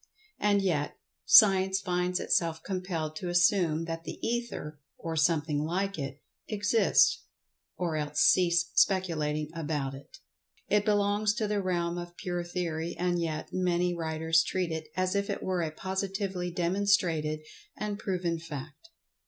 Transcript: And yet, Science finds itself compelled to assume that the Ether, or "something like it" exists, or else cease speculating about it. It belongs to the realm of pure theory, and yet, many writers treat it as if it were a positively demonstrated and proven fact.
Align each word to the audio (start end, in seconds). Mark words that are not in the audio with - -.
And 0.39 0.63
yet, 0.63 0.97
Science 1.27 1.79
finds 1.79 2.19
itself 2.19 2.63
compelled 2.63 3.15
to 3.17 3.29
assume 3.29 3.85
that 3.85 4.03
the 4.03 4.17
Ether, 4.27 4.79
or 4.97 5.15
"something 5.15 5.63
like 5.63 5.99
it" 5.99 6.23
exists, 6.47 7.25
or 7.77 7.95
else 7.97 8.19
cease 8.19 8.71
speculating 8.73 9.51
about 9.53 9.93
it. 9.93 10.17
It 10.67 10.85
belongs 10.85 11.35
to 11.35 11.47
the 11.47 11.61
realm 11.61 11.99
of 11.99 12.17
pure 12.17 12.43
theory, 12.43 12.95
and 12.97 13.21
yet, 13.21 13.49
many 13.53 13.93
writers 13.93 14.41
treat 14.41 14.71
it 14.71 14.87
as 14.97 15.13
if 15.13 15.29
it 15.29 15.43
were 15.43 15.61
a 15.61 15.69
positively 15.69 16.49
demonstrated 16.49 17.41
and 17.77 17.99
proven 17.99 18.39
fact. 18.39 18.89